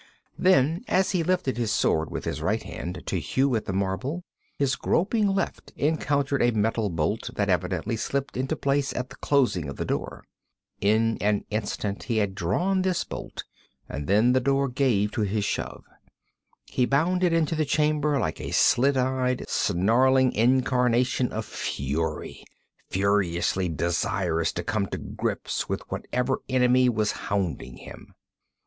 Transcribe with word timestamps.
Then 0.35 0.83
as 0.87 1.11
he 1.11 1.21
lifted 1.21 1.57
his 1.57 1.71
sword 1.71 2.09
with 2.09 2.25
his 2.25 2.41
right 2.41 2.63
hand 2.63 3.03
to 3.05 3.19
hew 3.19 3.55
at 3.55 3.65
the 3.65 3.71
marble, 3.71 4.23
his 4.57 4.75
groping 4.75 5.27
left 5.27 5.71
encountered 5.75 6.41
a 6.41 6.49
metal 6.49 6.89
bolt 6.89 7.29
that 7.35 7.49
evidently 7.49 7.95
slipped 7.95 8.35
into 8.35 8.55
place 8.55 8.93
at 8.95 9.11
the 9.11 9.15
closing 9.17 9.69
of 9.69 9.75
the 9.75 9.85
door. 9.85 10.23
In 10.79 11.19
an 11.21 11.45
instant 11.51 12.05
he 12.05 12.17
had 12.17 12.33
drawn 12.33 12.81
this 12.81 13.03
bolt, 13.03 13.43
and 13.87 14.07
then 14.07 14.33
the 14.33 14.39
door 14.39 14.69
gave 14.69 15.11
to 15.11 15.21
his 15.21 15.45
shove. 15.45 15.83
He 16.65 16.85
bounded 16.87 17.31
into 17.31 17.53
the 17.53 17.63
chamber 17.63 18.17
like 18.19 18.41
a 18.41 18.49
slit 18.49 18.97
eyed, 18.97 19.47
snarling 19.47 20.31
incarnation 20.33 21.31
of 21.31 21.45
fury, 21.45 22.43
ferociously 22.89 23.69
desirous 23.69 24.51
to 24.53 24.63
come 24.63 24.87
to 24.87 24.97
grips 24.97 25.69
with 25.69 25.81
whatever 25.91 26.39
enemy 26.49 26.89
was 26.89 27.11
hounding 27.11 27.77
him. 27.77 28.15